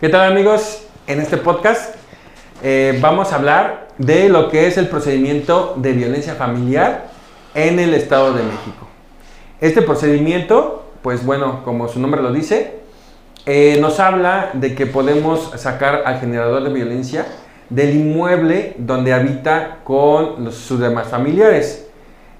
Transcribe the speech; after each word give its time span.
¿Qué 0.00 0.08
tal 0.08 0.30
amigos? 0.30 0.84
En 1.08 1.18
este 1.20 1.38
podcast 1.38 1.96
eh, 2.62 2.96
vamos 3.02 3.32
a 3.32 3.34
hablar 3.34 3.88
de 3.98 4.28
lo 4.28 4.48
que 4.48 4.68
es 4.68 4.78
el 4.78 4.86
procedimiento 4.86 5.74
de 5.76 5.92
violencia 5.92 6.36
familiar 6.36 7.08
en 7.52 7.80
el 7.80 7.92
Estado 7.94 8.32
de 8.32 8.44
México. 8.44 8.86
Este 9.60 9.82
procedimiento, 9.82 10.84
pues 11.02 11.26
bueno, 11.26 11.64
como 11.64 11.88
su 11.88 11.98
nombre 11.98 12.22
lo 12.22 12.32
dice, 12.32 12.74
eh, 13.44 13.78
nos 13.80 13.98
habla 13.98 14.50
de 14.52 14.76
que 14.76 14.86
podemos 14.86 15.50
sacar 15.56 16.04
al 16.06 16.20
generador 16.20 16.62
de 16.62 16.72
violencia 16.72 17.26
del 17.68 17.96
inmueble 17.96 18.76
donde 18.78 19.12
habita 19.12 19.78
con 19.82 20.44
los, 20.44 20.54
sus 20.54 20.78
demás 20.78 21.08
familiares. 21.08 21.88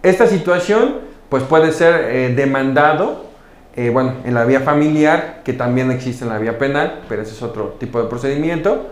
Esta 0.05 0.29
situación 0.29 1.01
pues 1.29 1.43
puede 1.43 1.73
ser 1.73 2.05
eh, 2.05 2.35
demandado 2.37 3.28
eh, 3.79 3.91
bueno, 3.91 4.15
en 4.25 4.35
la 4.35 4.45
vía 4.45 4.59
familiar, 4.59 5.43
que 5.45 5.53
también 5.53 5.93
existe 5.93 6.25
en 6.25 6.31
la 6.31 6.39
vía 6.41 6.59
penal, 6.59 7.03
pero 7.09 7.23
ese 7.23 7.31
es 7.31 7.43
otro 7.43 7.77
tipo 7.79 8.03
de 8.03 8.09
procedimiento. 8.09 8.89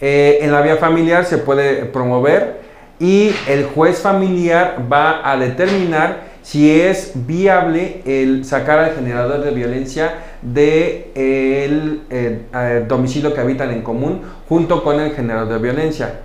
Eh, 0.00 0.38
en 0.40 0.50
la 0.50 0.62
vía 0.62 0.78
familiar 0.78 1.26
se 1.26 1.36
puede 1.36 1.84
promover 1.84 2.62
y 2.98 3.32
el 3.46 3.66
juez 3.66 3.98
familiar 3.98 4.78
va 4.90 5.30
a 5.30 5.36
determinar 5.36 6.22
si 6.40 6.70
es 6.70 7.12
viable 7.14 8.00
el 8.06 8.46
sacar 8.46 8.78
al 8.78 8.94
generador 8.94 9.44
de 9.44 9.50
violencia 9.50 10.14
del 10.40 12.00
de 12.08 12.46
eh, 12.54 12.84
domicilio 12.88 13.34
que 13.34 13.42
habitan 13.42 13.72
en 13.72 13.82
común 13.82 14.22
junto 14.48 14.82
con 14.82 15.00
el 15.00 15.12
generador 15.12 15.52
de 15.52 15.58
violencia. 15.58 16.20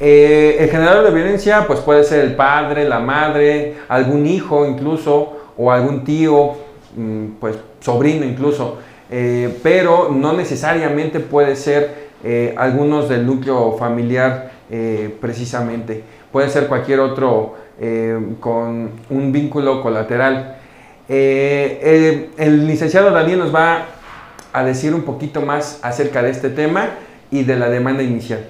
el 0.00 0.68
generador 0.68 1.04
de 1.04 1.12
violencia 1.12 1.64
pues 1.68 1.78
puede 1.78 2.02
ser 2.02 2.24
el 2.24 2.34
padre, 2.34 2.88
la 2.88 2.98
madre, 2.98 3.76
algún 3.86 4.26
hijo 4.26 4.66
incluso 4.66 5.52
o 5.56 5.70
algún 5.70 6.02
tío, 6.04 6.65
pues 7.40 7.56
sobrino 7.80 8.24
incluso, 8.24 8.78
eh, 9.10 9.58
pero 9.62 10.10
no 10.10 10.32
necesariamente 10.32 11.20
puede 11.20 11.56
ser 11.56 12.06
eh, 12.24 12.54
algunos 12.56 13.08
del 13.08 13.26
núcleo 13.26 13.76
familiar 13.78 14.52
eh, 14.70 15.14
precisamente, 15.20 16.02
puede 16.32 16.48
ser 16.48 16.66
cualquier 16.66 17.00
otro 17.00 17.66
con 18.40 18.90
un 19.10 19.32
vínculo 19.32 19.82
colateral. 19.82 20.56
el 21.06 22.66
licenciado 22.66 23.10
Daniel 23.10 23.40
nos 23.40 23.54
va 23.54 23.84
a 24.50 24.64
decir 24.64 24.94
un 24.94 25.02
poquito 25.02 25.42
más 25.42 25.78
acerca 25.82 26.22
de 26.22 26.30
este 26.30 26.48
tema 26.48 26.88
y 27.30 27.42
de 27.42 27.56
la 27.56 27.68
demanda 27.68 28.02
inicial. 28.02 28.46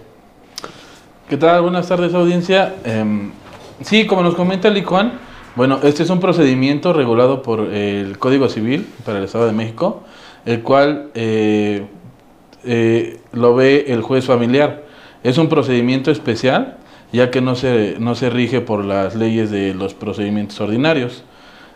¿Qué 1.28 1.36
tal? 1.36 1.62
Buenas 1.62 1.88
tardes 1.88 2.14
audiencia. 2.14 2.76
Em, 2.84 3.32
sí, 3.80 4.06
como 4.06 4.22
nos 4.22 4.36
comenta 4.36 4.70
Licuan, 4.70 5.18
bueno, 5.56 5.80
este 5.84 6.02
es 6.02 6.10
un 6.10 6.20
procedimiento 6.20 6.92
regulado 6.92 7.40
por 7.40 7.60
el 7.60 8.18
Código 8.18 8.50
Civil 8.50 8.86
para 9.06 9.18
el 9.18 9.24
Estado 9.24 9.46
de 9.46 9.52
México, 9.52 10.02
el 10.44 10.62
cual 10.62 11.08
eh, 11.14 11.86
eh, 12.64 13.20
lo 13.32 13.54
ve 13.54 13.86
el 13.88 14.02
juez 14.02 14.26
familiar. 14.26 14.84
Es 15.24 15.38
un 15.38 15.48
procedimiento 15.48 16.10
especial, 16.10 16.76
ya 17.10 17.30
que 17.30 17.40
no 17.40 17.54
se, 17.54 17.96
no 17.98 18.14
se 18.14 18.28
rige 18.28 18.60
por 18.60 18.84
las 18.84 19.16
leyes 19.16 19.50
de 19.50 19.72
los 19.72 19.94
procedimientos 19.94 20.60
ordinarios. 20.60 21.24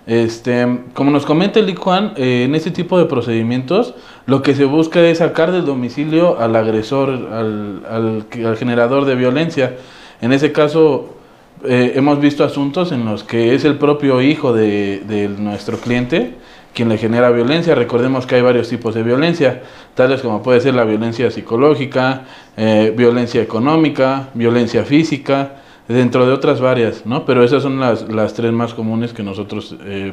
Este, 0.06 0.66
como 0.92 1.10
nos 1.10 1.24
comenta 1.24 1.58
el 1.58 1.70
ICUAN, 1.70 2.12
eh, 2.16 2.44
en 2.44 2.54
este 2.54 2.70
tipo 2.70 2.98
de 2.98 3.06
procedimientos 3.06 3.94
lo 4.26 4.42
que 4.42 4.54
se 4.54 4.66
busca 4.66 5.00
es 5.00 5.18
sacar 5.18 5.52
del 5.52 5.64
domicilio 5.64 6.38
al 6.38 6.54
agresor, 6.54 7.08
al, 7.08 7.82
al 7.88 8.56
generador 8.58 9.06
de 9.06 9.14
violencia. 9.14 9.76
En 10.20 10.34
ese 10.34 10.52
caso, 10.52 11.19
eh, 11.64 11.92
hemos 11.94 12.20
visto 12.20 12.42
asuntos 12.42 12.90
en 12.90 13.04
los 13.04 13.22
que 13.22 13.54
es 13.54 13.64
el 13.64 13.76
propio 13.76 14.22
hijo 14.22 14.52
de, 14.54 15.30
nuestro 15.38 15.78
cliente 15.78 16.34
quien 16.72 16.88
le 16.88 16.96
genera 16.96 17.30
violencia. 17.30 17.74
Recordemos 17.74 18.26
que 18.26 18.36
hay 18.36 18.42
varios 18.42 18.68
tipos 18.68 18.94
de 18.94 19.02
violencia, 19.02 19.62
tales 19.94 20.22
como 20.22 20.42
puede 20.42 20.60
ser 20.60 20.74
la 20.74 20.84
violencia 20.84 21.30
psicológica, 21.30 22.22
eh, 22.56 22.94
violencia 22.96 23.42
económica, 23.42 24.28
violencia 24.34 24.84
física, 24.84 25.56
dentro 25.88 26.26
de 26.26 26.32
otras 26.32 26.60
varias, 26.60 27.04
¿no? 27.04 27.24
Pero 27.26 27.42
esas 27.42 27.64
son 27.64 27.80
las, 27.80 28.34
tres 28.34 28.52
más 28.52 28.72
comunes 28.72 29.12
que 29.12 29.24
nosotros 29.24 29.74
eh, 29.84 30.12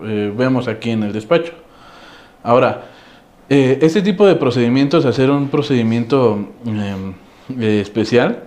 vemos 0.00 0.66
aquí 0.66 0.90
en 0.90 1.02
el 1.02 1.12
despacho. 1.12 1.52
Ahora, 2.42 2.86
este 3.50 4.00
tipo 4.00 4.26
de 4.26 4.34
procedimientos, 4.36 5.04
hacer 5.04 5.30
un 5.30 5.48
procedimiento 5.48 6.48
especial, 7.58 8.44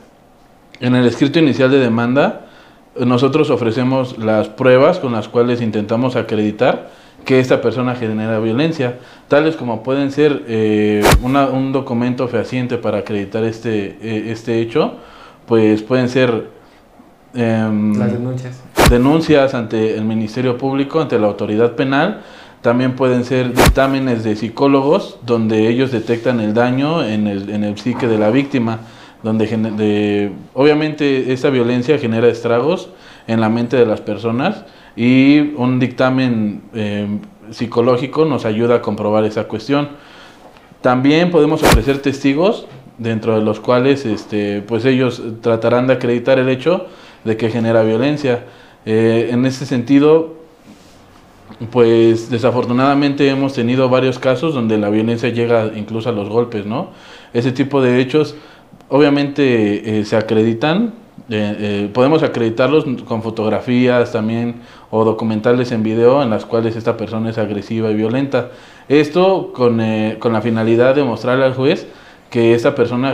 en 0.81 0.95
el 0.95 1.05
escrito 1.05 1.39
inicial 1.39 1.71
de 1.71 1.79
demanda, 1.79 2.47
nosotros 2.99 3.49
ofrecemos 3.49 4.17
las 4.17 4.49
pruebas 4.49 4.99
con 4.99 5.13
las 5.13 5.29
cuales 5.29 5.61
intentamos 5.61 6.15
acreditar 6.15 6.89
que 7.23 7.39
esta 7.39 7.61
persona 7.61 7.95
genera 7.95 8.39
violencia, 8.39 8.97
tales 9.27 9.55
como 9.55 9.83
pueden 9.83 10.11
ser 10.11 10.43
eh, 10.47 11.03
un 11.21 11.71
documento 11.71 12.27
fehaciente 12.27 12.77
para 12.77 12.99
acreditar 12.99 13.43
este, 13.43 13.97
eh, 14.01 14.31
este 14.31 14.59
hecho, 14.59 14.95
pues 15.45 15.83
pueden 15.83 16.09
ser 16.09 16.49
em, 17.35 17.97
las 17.97 18.11
denuncias. 18.11 18.59
denuncias 18.89 19.53
ante 19.53 19.95
el 19.95 20.03
Ministerio 20.03 20.57
Público, 20.57 20.99
ante 20.99 21.19
la 21.19 21.27
autoridad 21.27 21.73
penal, 21.73 22.21
también 22.61 22.95
pueden 22.95 23.23
ser 23.23 23.53
dictámenes 23.53 24.23
de 24.23 24.35
psicólogos 24.35 25.19
donde 25.23 25.67
ellos 25.67 25.91
detectan 25.91 26.39
el 26.39 26.53
daño 26.53 27.03
en 27.03 27.27
el, 27.27 27.49
en 27.49 27.63
el 27.63 27.77
psique 27.77 28.07
de 28.07 28.17
la 28.17 28.31
víctima 28.31 28.79
donde 29.23 29.45
de, 29.45 30.31
obviamente 30.53 31.31
esta 31.31 31.49
violencia 31.49 31.97
genera 31.97 32.27
estragos 32.27 32.89
en 33.27 33.39
la 33.39 33.49
mente 33.49 33.77
de 33.77 33.85
las 33.85 34.01
personas 34.01 34.65
y 34.95 35.53
un 35.55 35.79
dictamen 35.79 36.63
eh, 36.73 37.07
psicológico 37.51 38.25
nos 38.25 38.45
ayuda 38.45 38.75
a 38.75 38.81
comprobar 38.81 39.25
esa 39.25 39.45
cuestión. 39.45 39.89
También 40.81 41.29
podemos 41.29 41.61
ofrecer 41.61 41.99
testigos 41.99 42.65
dentro 42.97 43.35
de 43.37 43.43
los 43.43 43.59
cuales 43.59 44.05
este, 44.05 44.61
pues 44.61 44.85
ellos 44.85 45.21
tratarán 45.41 45.87
de 45.87 45.93
acreditar 45.93 46.39
el 46.39 46.49
hecho 46.49 46.87
de 47.23 47.37
que 47.37 47.49
genera 47.49 47.83
violencia. 47.83 48.45
Eh, 48.85 49.29
en 49.31 49.45
ese 49.45 49.65
sentido, 49.65 50.35
pues 51.71 52.29
desafortunadamente 52.29 53.29
hemos 53.29 53.53
tenido 53.53 53.89
varios 53.89 54.17
casos 54.17 54.53
donde 54.53 54.77
la 54.77 54.89
violencia 54.89 55.29
llega 55.29 55.71
incluso 55.75 56.09
a 56.09 56.11
los 56.11 56.29
golpes, 56.29 56.65
¿no? 56.65 56.89
Ese 57.33 57.51
tipo 57.51 57.81
de 57.81 57.99
hechos 57.99 58.35
obviamente 58.91 59.99
eh, 59.99 60.05
se 60.05 60.17
acreditan, 60.17 60.93
eh, 61.29 61.55
eh, 61.59 61.89
podemos 61.93 62.23
acreditarlos 62.23 62.85
con 63.05 63.23
fotografías 63.23 64.11
también 64.11 64.55
o 64.89 65.05
documentales 65.05 65.71
en 65.71 65.81
video 65.81 66.21
en 66.21 66.29
las 66.29 66.45
cuales 66.45 66.75
esta 66.75 66.97
persona 66.97 67.29
es 67.29 67.37
agresiva 67.37 67.89
y 67.89 67.95
violenta. 67.95 68.49
Esto 68.89 69.53
con, 69.53 69.81
con 70.19 70.33
la 70.33 70.41
finalidad 70.41 70.93
de 70.95 71.03
mostrarle 71.03 71.45
al 71.45 71.53
juez 71.53 71.87
que 72.29 72.53
esta 72.53 72.75
persona 72.75 73.13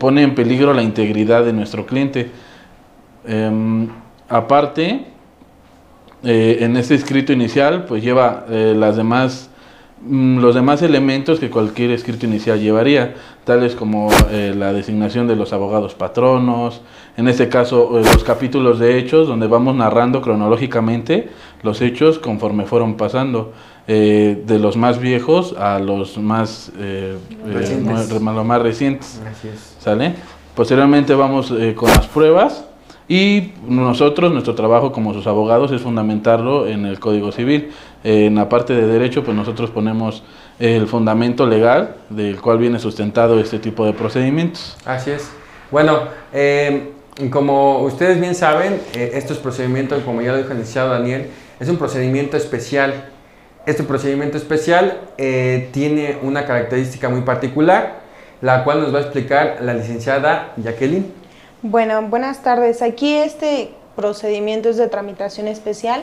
pone 0.00 0.22
en 0.22 0.34
peligro 0.34 0.74
la 0.74 0.82
integridad 0.82 1.44
de 1.44 1.52
nuestro 1.52 1.86
cliente. 1.86 2.30
Em, 3.24 3.88
aparte, 4.28 5.06
en 6.24 6.76
este 6.76 6.96
escrito 6.96 7.32
inicial, 7.32 7.84
pues 7.84 8.02
lleva 8.02 8.46
las 8.48 8.96
demás 8.96 9.50
los 10.08 10.54
demás 10.54 10.82
elementos 10.82 11.40
que 11.40 11.50
cualquier 11.50 11.90
escrito 11.90 12.26
inicial 12.26 12.60
llevaría, 12.60 13.14
tales 13.44 13.74
como 13.74 14.10
eh, 14.30 14.54
la 14.56 14.72
designación 14.72 15.26
de 15.26 15.36
los 15.36 15.52
abogados 15.52 15.94
patronos, 15.94 16.82
en 17.16 17.28
este 17.28 17.48
caso 17.48 17.98
eh, 17.98 18.02
los 18.04 18.24
capítulos 18.24 18.78
de 18.78 18.98
hechos, 18.98 19.28
donde 19.28 19.46
vamos 19.46 19.74
narrando 19.76 20.20
cronológicamente 20.20 21.30
los 21.62 21.80
hechos 21.80 22.18
conforme 22.18 22.66
fueron 22.66 22.96
pasando, 22.96 23.52
eh, 23.86 24.42
de 24.46 24.58
los 24.58 24.76
más 24.76 24.98
viejos 24.98 25.54
a 25.58 25.78
los 25.78 26.18
más, 26.18 26.72
recientes. 27.46 28.20
más 28.22 28.62
recientes. 28.62 29.20
¿Sale? 29.78 30.14
Posteriormente 30.54 31.14
vamos 31.14 31.52
con 31.74 31.90
las 31.90 32.06
pruebas 32.06 32.64
y 33.08 33.52
nosotros, 33.66 34.32
nuestro 34.32 34.54
trabajo 34.54 34.92
como 34.92 35.12
sus 35.12 35.26
abogados 35.26 35.70
es 35.72 35.82
fundamentarlo 35.82 36.66
en 36.66 36.86
el 36.86 36.98
Código 36.98 37.32
Civil. 37.32 37.70
en 38.02 38.34
la 38.34 38.48
parte 38.48 38.74
de 38.74 38.86
derecho, 38.86 39.24
pues 39.24 39.36
nosotros 39.36 39.70
ponemos 39.70 40.22
el 40.58 40.86
fundamento 40.86 41.46
legal 41.46 41.96
del 42.10 42.40
cual 42.40 42.58
viene 42.58 42.78
sustentado 42.78 43.40
este 43.40 43.58
tipo 43.58 43.84
de 43.86 43.92
procedimientos. 43.92 44.76
Así 44.84 45.10
es. 45.10 45.30
Bueno, 45.70 46.00
eh, 46.32 46.92
como 47.30 47.80
ustedes 47.80 48.20
bien 48.20 48.34
saben, 48.34 48.80
eh, 48.94 49.12
estos 49.14 49.38
procedimientos, 49.38 50.02
como 50.02 50.20
ya 50.20 50.32
lo 50.32 50.38
dijo 50.38 50.50
el 50.50 50.58
licenciado 50.58 50.90
Daniel, 50.90 51.28
es 51.60 51.68
un 51.68 51.76
procedimiento 51.76 52.36
especial. 52.36 53.06
Este 53.66 53.82
procedimiento 53.82 54.36
especial 54.36 55.00
eh, 55.16 55.70
tiene 55.72 56.18
una 56.22 56.44
característica 56.44 57.08
muy 57.08 57.22
particular, 57.22 58.00
la 58.40 58.64
cual 58.64 58.80
nos 58.80 58.94
va 58.94 58.98
a 58.98 59.02
explicar 59.02 59.58
la 59.62 59.74
licenciada 59.74 60.52
Jacqueline. 60.56 61.23
Bueno, 61.66 62.02
buenas 62.02 62.42
tardes. 62.42 62.82
Aquí 62.82 63.14
este 63.14 63.70
procedimiento 63.96 64.68
es 64.68 64.76
de 64.76 64.86
tramitación 64.86 65.48
especial 65.48 66.02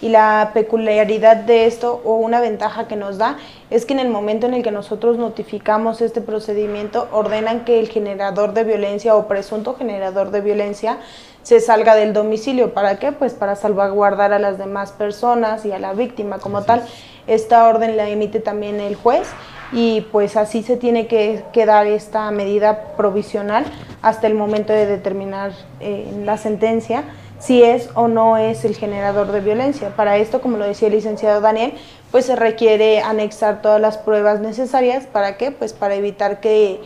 y 0.00 0.08
la 0.08 0.52
peculiaridad 0.54 1.34
de 1.34 1.66
esto 1.66 2.00
o 2.04 2.14
una 2.14 2.40
ventaja 2.40 2.86
que 2.86 2.94
nos 2.94 3.18
da 3.18 3.36
es 3.70 3.86
que 3.86 3.92
en 3.92 3.98
el 3.98 4.08
momento 4.08 4.46
en 4.46 4.54
el 4.54 4.62
que 4.62 4.70
nosotros 4.70 5.18
notificamos 5.18 6.00
este 6.00 6.20
procedimiento 6.20 7.08
ordenan 7.10 7.64
que 7.64 7.80
el 7.80 7.88
generador 7.88 8.54
de 8.54 8.62
violencia 8.62 9.16
o 9.16 9.26
presunto 9.26 9.74
generador 9.74 10.30
de 10.30 10.42
violencia 10.42 10.98
se 11.42 11.58
salga 11.58 11.96
del 11.96 12.12
domicilio. 12.12 12.72
¿Para 12.72 13.00
qué? 13.00 13.10
Pues 13.10 13.34
para 13.34 13.56
salvaguardar 13.56 14.32
a 14.32 14.38
las 14.38 14.58
demás 14.58 14.92
personas 14.92 15.66
y 15.66 15.72
a 15.72 15.80
la 15.80 15.92
víctima 15.92 16.38
como 16.38 16.62
tal. 16.62 16.84
Esta 17.26 17.66
orden 17.66 17.96
la 17.96 18.08
emite 18.08 18.38
también 18.38 18.78
el 18.78 18.94
juez 18.94 19.26
y 19.72 20.02
pues 20.12 20.36
así 20.36 20.62
se 20.62 20.76
tiene 20.76 21.06
que, 21.06 21.42
dar 21.66 21.86
esta 21.86 22.30
medida 22.30 22.94
provisional 22.96 23.64
hasta 24.02 24.26
el 24.26 24.34
momento 24.34 24.72
de 24.72 24.86
determinar 24.86 25.52
eh, 25.80 26.10
la 26.24 26.36
sentencia 26.36 27.04
si 27.40 27.62
es 27.62 27.88
o 27.94 28.06
no 28.06 28.36
es 28.36 28.64
el 28.64 28.76
generador 28.76 29.32
de 29.32 29.40
violencia. 29.40 29.96
Para 29.96 30.18
esto, 30.18 30.40
como 30.40 30.58
lo 30.58 30.66
decía 30.66 30.88
el 30.88 30.94
licenciado 30.94 31.40
Daniel, 31.40 31.72
pues 32.10 32.26
se 32.26 32.36
requiere 32.36 33.00
anexar 33.00 33.62
todas 33.62 33.80
las 33.80 33.96
pruebas 33.96 34.40
necesarias. 34.40 35.06
¿Para 35.06 35.36
qué? 35.36 35.50
Pues 35.50 35.72
para 35.72 35.94
evitar 35.94 36.40
que, 36.40 36.80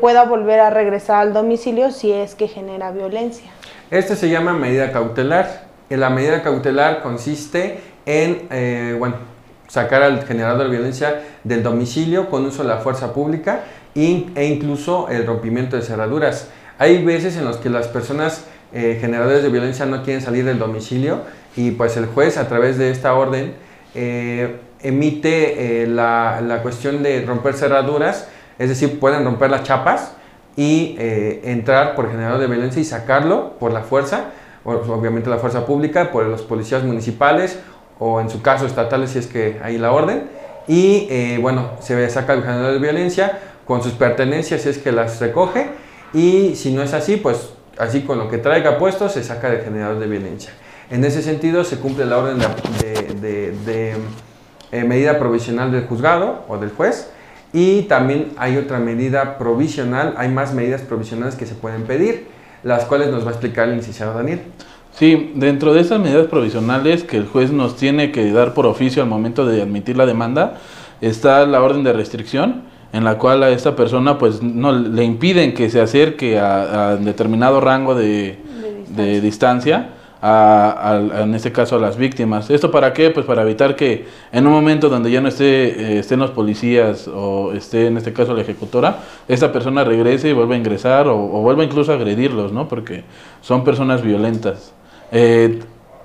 pueda 0.00 0.24
volver 0.24 0.60
a 0.60 0.70
regresar 0.70 1.20
al 1.20 1.32
domicilio 1.32 1.92
si 1.92 2.12
es 2.12 2.34
que 2.34 2.48
genera 2.48 2.90
violencia. 2.90 3.50
Este 3.90 4.16
se 4.16 4.28
llama 4.28 4.52
medida 4.52 4.90
cautelar. 4.92 5.66
La 5.90 6.10
medida 6.10 6.42
cautelar 6.42 7.02
consiste 7.02 7.80
en, 8.04 8.48
eh, 8.50 8.96
bueno, 8.98 9.16
sacar 9.76 10.02
al 10.02 10.24
generador 10.24 10.64
de 10.64 10.70
violencia 10.70 11.22
del 11.44 11.62
domicilio 11.62 12.30
con 12.30 12.46
uso 12.46 12.62
de 12.62 12.70
la 12.70 12.78
fuerza 12.78 13.12
pública 13.12 13.60
e 13.94 14.46
incluso 14.46 15.08
el 15.10 15.26
rompimiento 15.26 15.76
de 15.76 15.82
cerraduras. 15.82 16.48
Hay 16.78 17.04
veces 17.04 17.36
en 17.36 17.44
los 17.44 17.58
que 17.58 17.68
las 17.68 17.86
personas 17.88 18.46
eh, 18.72 18.96
generadores 18.98 19.42
de 19.42 19.50
violencia 19.50 19.84
no 19.84 20.02
quieren 20.02 20.22
salir 20.22 20.46
del 20.46 20.58
domicilio 20.58 21.20
y 21.56 21.72
pues 21.72 21.98
el 21.98 22.06
juez 22.06 22.38
a 22.38 22.48
través 22.48 22.78
de 22.78 22.90
esta 22.90 23.12
orden 23.12 23.52
eh, 23.94 24.56
emite 24.80 25.82
eh, 25.82 25.86
la, 25.86 26.40
la, 26.40 26.62
cuestión 26.62 27.02
de 27.02 27.22
romper 27.26 27.52
cerraduras, 27.52 28.28
es 28.58 28.70
decir, 28.70 28.98
pueden 28.98 29.24
romper 29.24 29.50
las 29.50 29.62
chapas 29.62 30.14
y 30.56 30.96
entrar 30.98 31.94
por 31.94 32.10
generador 32.10 32.40
de 32.40 32.46
violencia 32.46 32.80
y 32.80 32.84
sacarlo 32.86 33.58
por 33.58 33.72
la 33.72 33.82
fuerza, 33.82 34.30
obviamente 34.64 35.28
la 35.28 35.36
fuerza 35.36 35.66
pública, 35.66 36.10
por 36.10 36.24
los 36.24 36.40
policías 36.40 36.82
municipales 36.82 37.58
o 37.98 38.20
en 38.20 38.30
su 38.30 38.42
caso 38.42 38.66
estatales 38.66 39.10
si 39.10 39.18
es 39.18 39.26
que 39.26 39.58
hay 39.62 39.78
la 39.78 39.92
orden 39.92 40.28
y 40.68 41.38
bueno, 41.38 41.70
se 41.80 42.08
saca 42.10 42.32
el 42.34 42.42
generador 42.42 42.72
de 42.72 42.78
violencia 42.78 43.38
con 43.64 43.82
sus 43.82 43.92
pertenencias 43.92 44.62
si 44.62 44.68
es 44.68 44.78
que 44.78 44.92
las 44.92 45.20
recoge 45.20 45.68
y 46.12 46.54
si 46.56 46.72
no 46.72 46.82
es 46.82 46.94
así, 46.94 47.16
pues 47.16 47.50
así 47.78 48.02
con 48.02 48.18
lo 48.18 48.28
que 48.28 48.38
traiga 48.38 48.78
puesto 48.78 49.08
se 49.08 49.22
saca 49.22 49.50
del 49.50 49.62
generador 49.62 49.98
de 49.98 50.06
violencia. 50.06 50.52
En 50.90 51.04
ese 51.04 51.22
sentido 51.22 51.64
se 51.64 51.78
cumple 51.78 52.06
la 52.06 52.18
orden 52.18 52.38
de, 53.20 53.96
eh, 54.72 54.84
medida 54.84 55.18
provisional 55.18 55.72
del 55.72 55.86
juzgado 55.86 56.44
o 56.48 56.58
del 56.58 56.70
juez 56.70 57.10
y 57.52 57.82
también 57.82 58.32
hay 58.36 58.56
otra 58.56 58.78
medida 58.78 59.38
provisional, 59.38 60.14
hay 60.16 60.28
más 60.28 60.54
medidas 60.54 60.82
provisionales 60.82 61.34
que 61.34 61.46
se 61.46 61.54
pueden 61.54 61.84
pedir, 61.84 62.28
las 62.62 62.84
cuales 62.84 63.08
nos 63.08 63.24
va 63.24 63.28
a 63.28 63.32
explicar 63.32 63.68
el 63.68 63.76
licenciado 63.76 64.14
Daniel. 64.14 64.42
Sí, 64.98 65.32
dentro 65.34 65.74
de 65.74 65.82
esas 65.82 66.00
medidas 66.00 66.26
provisionales 66.26 67.04
que 67.04 67.18
el 67.18 67.26
juez 67.26 67.52
nos 67.52 67.76
tiene 67.76 68.12
que 68.12 68.32
dar 68.32 68.54
por 68.54 68.64
oficio 68.64 69.02
al 69.02 69.08
momento 69.10 69.44
de 69.44 69.60
admitir 69.60 69.94
la 69.94 70.06
demanda, 70.06 70.54
está 71.02 71.44
la 71.44 71.62
orden 71.62 71.84
de 71.84 71.92
restricción, 71.92 72.62
en 72.94 73.04
la 73.04 73.18
cual 73.18 73.42
a 73.42 73.50
esta 73.50 73.76
persona 73.76 74.16
pues 74.16 74.42
no 74.42 74.72
le 74.72 75.04
impiden 75.04 75.52
que 75.52 75.68
se 75.68 75.82
acerque 75.82 76.38
a, 76.38 76.96
determinado 76.96 77.60
rango 77.60 77.94
de, 77.94 78.38
distancia, 79.20 79.90
a, 80.22 80.98
en 81.20 81.34
este 81.34 81.52
caso 81.52 81.76
a 81.76 81.78
las 81.78 81.98
víctimas. 81.98 82.48
¿Esto 82.48 82.70
para 82.70 82.94
qué? 82.94 83.10
Pues 83.10 83.26
para 83.26 83.42
evitar 83.42 83.76
que 83.76 84.06
en 84.32 84.46
un 84.46 84.52
momento 84.54 84.88
donde 84.88 85.10
ya 85.10 85.20
no 85.20 85.28
esté, 85.28 85.96
eh, 85.96 85.98
estén 85.98 86.20
los 86.20 86.30
policías 86.30 87.06
o 87.06 87.52
esté 87.52 87.88
en 87.88 87.98
este 87.98 88.14
caso 88.14 88.32
la 88.32 88.40
ejecutora, 88.40 89.00
esta 89.28 89.52
persona 89.52 89.84
regrese 89.84 90.30
y 90.30 90.32
vuelva 90.32 90.54
a 90.54 90.58
ingresar 90.58 91.06
o, 91.06 91.18
o 91.18 91.42
vuelva 91.42 91.64
incluso 91.64 91.92
a 91.92 91.96
agredirlos, 91.96 92.50
¿no? 92.50 92.66
Porque 92.66 93.04
son 93.42 93.62
personas 93.62 94.00
violentas. 94.00 94.72
Eh, 95.12 95.60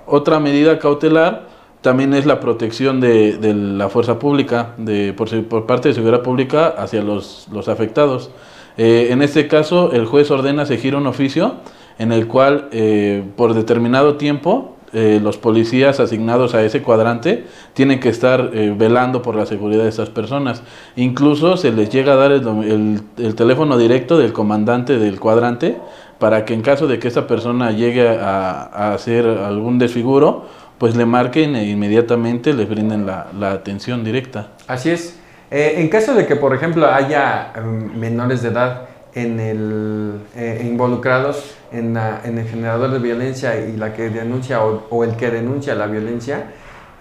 otra 0.06 0.40
medida 0.40 0.78
cautelar 0.78 1.52
también 1.82 2.14
es 2.14 2.26
la 2.26 2.40
protección 2.40 3.00
de, 3.00 3.36
la 3.54 3.88
fuerza 3.88 4.18
pública, 4.18 4.74
de, 4.78 5.12
por, 5.12 5.28
por, 5.46 5.66
parte 5.66 5.88
de 5.88 5.94
seguridad 5.94 6.22
pública 6.22 6.68
hacia 6.68 7.02
los, 7.02 7.48
afectados. 7.68 8.30
Eh, 8.78 9.08
en 9.10 9.20
este 9.20 9.48
caso, 9.48 9.92
el 9.92 10.06
juez 10.06 10.30
ordena 10.30 10.64
seguir 10.64 10.94
un 10.96 11.06
oficio 11.06 11.56
en 11.98 12.12
el 12.12 12.26
cual, 12.26 12.68
eh, 12.70 13.22
por 13.36 13.52
determinado 13.54 14.16
tiempo, 14.16 14.76
eh, 14.94 15.20
los 15.22 15.38
policías 15.38 16.00
asignados 16.00 16.54
a 16.54 16.62
ese 16.62 16.82
cuadrante 16.82 17.46
tienen 17.72 17.98
que 17.98 18.10
estar 18.10 18.50
velando 18.50 19.22
por 19.22 19.34
la 19.34 19.46
seguridad 19.46 19.82
de 19.82 19.88
esas 19.88 20.10
personas. 20.10 20.62
Incluso 20.96 21.56
se 21.56 21.72
les 21.72 21.90
llega 21.90 22.12
a 22.12 22.16
dar 22.16 22.30
el, 22.30 23.02
teléfono 23.34 23.76
directo 23.76 24.18
del 24.18 24.32
comandante 24.32 24.98
del 24.98 25.18
cuadrante 25.18 25.78
para 26.22 26.44
que 26.44 26.54
en 26.54 26.62
caso 26.62 26.86
de 26.86 27.00
que 27.00 27.08
esa 27.08 27.26
persona 27.26 27.72
llegue 27.72 28.08
a, 28.08 28.94
hacer 28.94 29.26
algún 29.26 29.80
desfiguro, 29.80 30.46
pues 30.78 30.94
le 30.94 31.04
marquen 31.04 31.56
e 31.56 31.64
inmediatamente 31.64 32.52
les 32.52 32.68
brinden 32.68 33.06
la, 33.06 33.50
atención 33.50 34.04
directa. 34.04 34.52
Así 34.68 34.90
es. 34.90 35.18
Eh, 35.50 35.74
en 35.78 35.88
caso 35.88 36.14
de 36.14 36.24
que, 36.24 36.36
por 36.36 36.54
ejemplo, 36.54 36.86
haya 36.86 37.50
em, 37.56 37.98
menores 37.98 38.40
de 38.40 38.50
edad 38.50 38.82
en 39.14 39.40
el, 39.40 40.20
eh, 40.36 40.62
involucrados 40.64 41.56
en, 41.72 41.96
el 41.96 42.46
generador 42.46 42.92
de 42.92 43.00
violencia 43.00 43.58
y 43.58 43.76
la 43.76 43.92
que 43.92 44.08
denuncia 44.08 44.62
o, 44.62 45.02
el 45.02 45.16
que 45.16 45.28
denuncia 45.28 45.74
la 45.74 45.88
violencia, 45.88 46.52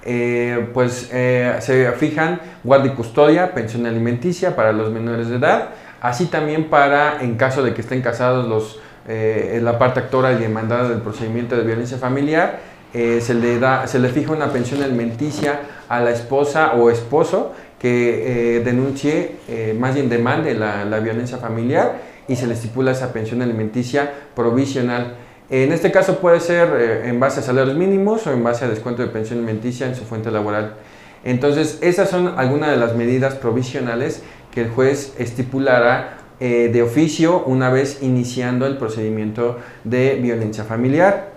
eh, 0.03 0.67
pues 0.73 1.11
se 1.11 1.91
fijan 1.95 2.41
guardia 2.63 2.93
y 2.93 2.95
custodia, 2.95 3.53
pensión 3.53 3.85
alimenticia 3.85 4.55
para 4.55 4.73
los 4.73 4.91
menores 4.91 5.29
de 5.29 5.35
edad, 5.35 5.69
así 6.01 6.25
también 6.25 6.71
para, 6.71 7.21
en 7.21 7.35
caso 7.35 7.61
de 7.61 7.75
que 7.75 7.81
estén 7.81 8.01
casados 8.01 8.47
los, 8.47 8.79
la 9.07 9.77
parte 9.79 9.99
actora 9.99 10.33
y 10.33 10.35
demandada 10.37 10.89
del 10.89 11.01
procedimiento 11.01 11.55
de 11.55 11.63
violencia 11.63 11.97
familiar, 11.97 12.59
eh, 12.93 13.21
se, 13.21 13.33
le 13.33 13.57
da, 13.57 13.87
se 13.87 13.99
le 13.99 14.09
fija 14.09 14.33
una 14.33 14.51
pensión 14.51 14.83
alimenticia 14.83 15.61
a 15.87 16.01
la 16.01 16.11
esposa 16.11 16.73
o 16.73 16.89
esposo 16.89 17.53
que 17.79 18.57
eh, 18.57 18.59
denuncie, 18.65 19.37
eh, 19.47 19.73
más 19.79 19.95
bien 19.95 20.09
demande 20.09 20.53
la, 20.55 20.83
la, 20.83 20.99
violencia 20.99 21.37
familiar 21.37 21.99
y 22.27 22.35
se 22.35 22.47
le 22.47 22.53
estipula 22.53 22.91
esa 22.91 23.13
pensión 23.13 23.41
alimenticia 23.41 24.11
provisional. 24.35 25.15
En 25.49 25.71
este 25.71 25.89
caso 25.89 26.19
puede 26.19 26.41
ser 26.41 27.03
en 27.05 27.19
base 27.19 27.39
a 27.39 27.43
salarios 27.43 27.77
mínimos 27.77 28.27
o 28.27 28.33
en 28.33 28.43
base 28.43 28.65
a 28.65 28.67
descuento 28.67 29.01
de 29.01 29.07
pensión 29.07 29.39
alimenticia 29.39 29.87
en 29.87 29.95
su 29.95 30.03
fuente 30.03 30.29
laboral. 30.29 30.75
Entonces, 31.23 31.77
esas 31.81 32.09
son 32.09 32.33
algunas 32.37 32.71
de 32.71 32.77
las 32.77 32.95
medidas 32.95 33.35
provisionales 33.35 34.21
que 34.51 34.61
el 34.61 34.69
juez 34.69 35.13
estipulará 35.17 36.17
de 36.41 36.81
oficio 36.81 37.43
una 37.45 37.69
vez 37.69 37.99
iniciando 38.01 38.65
el 38.65 38.77
procedimiento 38.77 39.59
de 39.83 40.15
violencia 40.15 40.63
familiar. 40.63 41.31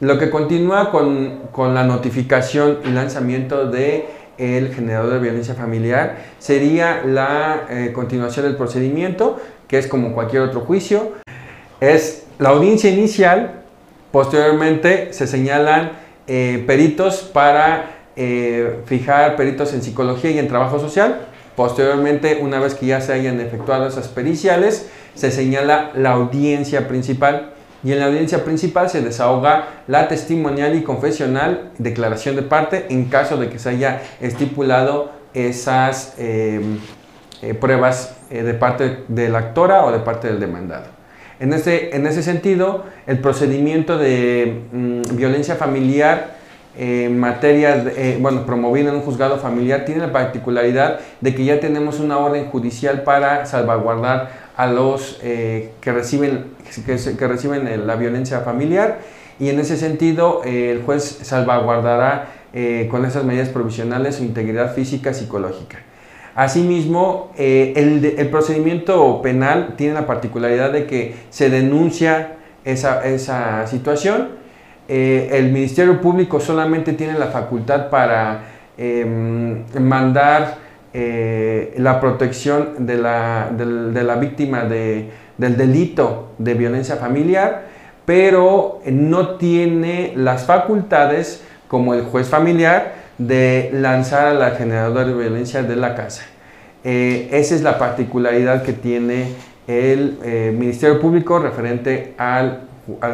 Lo 0.00 0.18
que 0.18 0.28
continúa 0.28 0.90
con, 0.90 1.74
la 1.74 1.84
notificación 1.84 2.78
y 2.84 2.90
lanzamiento 2.90 3.70
de 3.70 4.06
el 4.36 4.74
generador 4.74 5.14
de 5.14 5.18
violencia 5.20 5.54
familiar 5.54 6.18
sería 6.38 7.02
la 7.06 7.66
eh, 7.70 7.92
continuación 7.94 8.44
del 8.44 8.56
procedimiento, 8.56 9.40
que 9.68 9.78
es 9.78 9.86
como 9.86 10.12
cualquier 10.12 10.42
otro 10.42 10.60
juicio. 10.60 11.12
Es 11.80 12.26
la 12.38 12.50
audiencia 12.50 12.90
inicial, 12.90 13.62
posteriormente 14.10 15.12
se 15.12 15.28
señalan 15.28 15.92
eh, 16.26 16.64
peritos 16.66 17.22
para 17.32 17.90
eh, 18.16 18.80
fijar 18.86 19.36
peritos 19.36 19.72
en 19.72 19.82
psicología 19.82 20.32
y 20.32 20.38
en 20.38 20.48
trabajo 20.48 20.80
social. 20.80 21.28
Posteriormente, 21.56 22.40
una 22.42 22.58
vez 22.58 22.74
que 22.74 22.86
ya 22.86 23.00
se 23.00 23.12
hayan 23.12 23.40
efectuado 23.40 23.86
esas 23.86 24.08
periciales, 24.08 24.88
se 25.14 25.30
señala 25.30 25.92
la 25.94 26.12
audiencia 26.12 26.88
principal 26.88 27.52
y 27.84 27.92
en 27.92 28.00
la 28.00 28.06
audiencia 28.06 28.44
principal 28.44 28.88
se 28.88 29.02
desahoga 29.02 29.68
la 29.86 30.08
testimonial 30.08 30.74
y 30.74 30.82
confesional, 30.82 31.70
declaración 31.78 32.34
de 32.34 32.42
parte, 32.42 32.86
en 32.88 33.04
caso 33.04 33.36
de 33.36 33.50
que 33.50 33.58
se 33.58 33.68
haya 33.68 34.02
estipulado 34.20 35.12
esas 35.34 36.14
em, 36.18 36.78
eh, 37.42 37.52
pruebas 37.54 38.16
eh, 38.30 38.42
de 38.42 38.54
parte 38.54 39.04
de 39.08 39.28
la 39.28 39.38
actora 39.38 39.84
o 39.84 39.92
de 39.92 39.98
parte 39.98 40.28
del 40.28 40.40
demandado. 40.40 40.86
En 41.40 41.52
ese, 41.52 41.94
en 41.94 42.06
ese 42.06 42.22
sentido, 42.22 42.84
el 43.06 43.18
procedimiento 43.18 43.98
de 43.98 44.62
mm, 44.72 45.16
violencia 45.16 45.56
familiar 45.56 46.36
en 46.76 47.18
materia, 47.18 47.84
eh, 47.96 48.18
bueno, 48.20 48.44
promovido 48.46 48.90
en 48.90 48.96
un 48.96 49.02
juzgado 49.02 49.38
familiar, 49.38 49.84
tiene 49.84 50.00
la 50.00 50.12
particularidad 50.12 51.00
de 51.20 51.34
que 51.34 51.44
ya 51.44 51.60
tenemos 51.60 52.00
una 52.00 52.18
orden 52.18 52.46
judicial 52.46 53.02
para 53.02 53.46
salvaguardar 53.46 54.44
a 54.56 54.66
los 54.66 55.18
que 55.20 55.70
reciben 55.84 56.54
que, 56.84 57.26
reciben 57.28 57.86
la 57.86 57.96
violencia 57.96 58.40
familiar 58.40 58.98
y 59.38 59.48
en 59.48 59.58
ese 59.58 59.76
sentido 59.76 60.42
eh, 60.44 60.70
el 60.70 60.82
juez 60.82 61.20
salvaguardará 61.22 62.28
eh, 62.52 62.88
con 62.90 63.04
esas 63.04 63.24
medidas 63.24 63.48
provisionales 63.48 64.16
su 64.16 64.24
integridad 64.24 64.74
física 64.74 65.10
y 65.10 65.14
psicológica. 65.14 65.78
Asimismo, 66.36 67.32
eh, 67.36 67.72
el, 67.76 68.28
procedimiento 68.28 69.22
penal 69.22 69.74
tiene 69.76 69.94
la 69.94 70.06
particularidad 70.06 70.72
de 70.72 70.86
que 70.86 71.14
se 71.30 71.48
denuncia 71.48 72.36
esa 72.64 73.66
situación. 73.68 74.43
El 74.88 75.50
Ministerio 75.52 76.00
Público 76.00 76.40
solamente 76.40 76.92
tiene 76.92 77.18
la 77.18 77.26
facultad 77.26 77.88
para 77.88 78.42
em, 78.76 79.64
mandar 79.80 80.58
la 80.92 82.00
protección 82.00 82.86
de 82.86 82.98
la, 82.98 84.16
víctima 84.20 84.64
de, 84.64 85.10
del 85.36 85.56
delito 85.56 86.34
de 86.38 86.54
violencia 86.54 86.96
familiar, 86.96 87.62
pero 88.04 88.80
no 88.86 89.30
tiene 89.36 90.12
las 90.14 90.44
facultades 90.44 91.42
como 91.68 91.94
el 91.94 92.02
juez 92.02 92.28
familiar 92.28 92.92
de 93.18 93.70
lanzar 93.72 94.26
a 94.26 94.34
la 94.34 94.50
generadora 94.52 95.06
de 95.06 95.14
violencia 95.14 95.62
de 95.62 95.76
la 95.76 95.94
casa. 95.94 96.24
Eh, 96.82 97.28
esa 97.32 97.54
es 97.54 97.62
la 97.62 97.78
particularidad 97.78 98.62
que 98.62 98.72
tiene 98.72 99.28
el 99.66 100.18
eh, 100.22 100.54
Ministerio 100.56 101.00
Público 101.00 101.38
referente 101.38 102.14
al, 102.18 102.60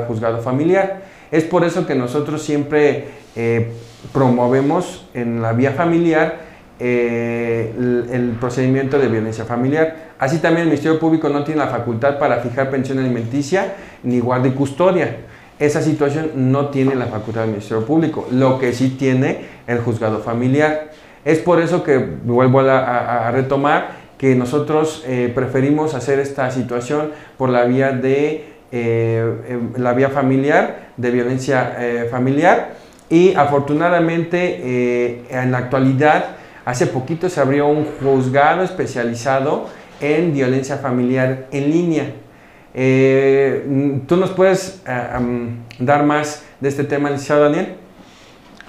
juzgado 0.08 0.42
familiar. 0.42 1.02
Es 1.30 1.44
por 1.44 1.64
eso 1.64 1.86
que 1.86 1.94
nosotros 1.94 2.42
siempre 2.42 3.08
eh, 3.36 3.72
promovemos 4.12 5.06
en 5.14 5.40
la 5.42 5.52
vía 5.52 5.72
familiar 5.72 6.50
el, 6.80 8.36
procedimiento 8.40 8.98
de 8.98 9.08
violencia 9.08 9.44
familiar. 9.44 10.12
Así 10.18 10.38
también 10.38 10.62
el 10.62 10.68
Ministerio 10.68 10.98
Público 10.98 11.28
no 11.28 11.44
tiene 11.44 11.60
la 11.60 11.68
facultad 11.68 12.18
para 12.18 12.38
fijar 12.40 12.70
pensión 12.70 12.98
alimenticia 12.98 13.74
ni 14.02 14.20
guardia 14.20 14.50
y 14.50 14.54
custodia. 14.54 15.16
Esa 15.58 15.82
situación 15.82 16.30
no 16.34 16.68
tiene 16.68 16.94
la 16.94 17.06
facultad 17.06 17.42
del 17.42 17.50
Ministerio 17.50 17.84
Público, 17.84 18.26
lo 18.30 18.58
que 18.58 18.72
sí 18.72 18.96
tiene 18.98 19.44
el 19.66 19.80
juzgado 19.80 20.20
familiar. 20.20 20.90
Es 21.24 21.38
por 21.38 21.60
eso 21.60 21.82
que 21.84 21.98
vuelvo 21.98 22.60
a, 22.60 23.30
retomar 23.30 24.00
que 24.16 24.34
nosotros 24.34 25.04
eh, 25.06 25.30
preferimos 25.34 25.94
hacer 25.94 26.18
esta 26.18 26.50
situación 26.50 27.10
por 27.36 27.50
la 27.50 27.64
vía 27.64 27.92
de 27.92 28.44
eh, 28.72 29.34
em, 29.48 29.72
la 29.76 29.92
vía 29.92 30.10
familiar, 30.10 30.89
de 31.00 31.10
violencia 31.10 31.76
eh, 31.78 32.08
familiar. 32.10 32.74
Y 33.08 33.34
afortunadamente 33.34 35.24
en 35.30 35.50
la 35.50 35.58
actualidad, 35.58 36.36
hace 36.64 36.86
poquito 36.86 37.28
se 37.28 37.40
abrió 37.40 37.66
un 37.66 37.84
juzgado 38.00 38.62
especializado 38.62 39.66
en 40.00 40.32
violencia 40.32 40.76
familiar 40.76 41.48
en 41.50 41.70
línea. 41.72 42.04
¿Tú 44.06 44.16
nos 44.16 44.30
puedes 44.30 44.80
dar 45.80 46.04
más 46.04 46.44
de 46.60 46.68
este 46.68 46.84
tema, 46.84 47.10
licenciado 47.10 47.42
Daniel? 47.42 47.74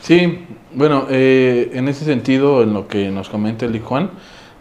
Sí, 0.01 0.45
bueno, 0.73 1.05
eh, 1.09 1.69
en 1.73 1.87
ese 1.87 2.05
sentido, 2.05 2.63
en 2.63 2.73
lo 2.73 2.87
que 2.87 3.09
nos 3.11 3.29
comenta 3.29 3.65
el 3.65 3.79
Juan, 3.79 4.09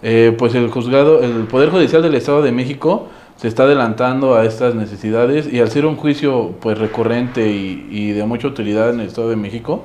eh, 0.03 0.35
pues 0.37 0.55
el 0.55 0.69
juzgado, 0.71 1.23
el 1.23 1.45
Poder 1.45 1.71
Judicial 1.71 2.03
del 2.03 2.15
Estado 2.15 2.43
de 2.43 2.53
México 2.53 3.09
se 3.40 3.49
está 3.49 3.62
adelantando 3.62 4.35
a 4.35 4.44
estas 4.44 4.75
necesidades 4.75 5.50
y 5.50 5.61
al 5.61 5.70
ser 5.70 5.87
un 5.87 5.97
juicio 5.97 6.56
pues 6.61 6.76
recurrente 6.76 7.49
y, 7.50 8.12
de 8.12 8.25
mucha 8.26 8.49
utilidad 8.49 8.90
en 8.90 9.00
el 9.00 9.06
Estado 9.06 9.30
de 9.30 9.37
México, 9.37 9.85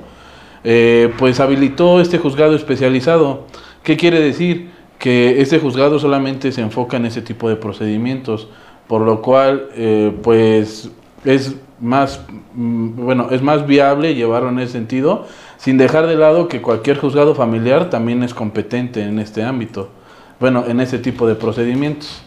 eh, 0.62 1.12
pues 1.18 1.40
habilitó 1.40 2.00
este 2.00 2.18
juzgado 2.18 2.54
especializado. 2.54 3.46
¿Qué 3.82 3.96
quiere 3.96 4.20
decir? 4.20 4.70
Que 4.98 5.40
este 5.40 5.58
juzgado 5.58 5.98
solamente 5.98 6.52
se 6.52 6.60
enfoca 6.60 6.98
en 6.98 7.06
ese 7.06 7.22
tipo 7.22 7.48
de 7.48 7.56
procedimientos, 7.56 8.48
por 8.88 9.02
lo 9.02 9.22
cual 9.22 9.68
pues 10.22 10.90
es 11.24 11.56
más, 11.80 12.20
mm, 12.54 13.04
bueno, 13.04 13.28
es 13.30 13.42
más 13.42 13.66
viable 13.66 14.14
llevarlo 14.14 14.48
en 14.50 14.58
ese 14.58 14.72
sentido 14.72 15.26
sin 15.56 15.78
dejar 15.78 16.06
de 16.06 16.16
lado 16.16 16.48
que 16.48 16.62
cualquier 16.62 16.98
juzgado 16.98 17.34
familiar 17.34 17.90
también 17.90 18.22
es 18.22 18.34
competente 18.34 19.02
en 19.02 19.18
este 19.18 19.42
ámbito, 19.42 19.88
bueno, 20.38 20.64
en 20.66 20.80
ese 20.80 20.98
tipo 20.98 21.26
de 21.26 21.34
procedimientos. 21.34 22.25